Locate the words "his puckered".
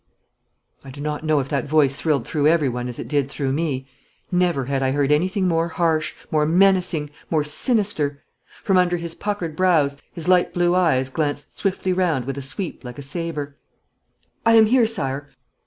8.97-9.55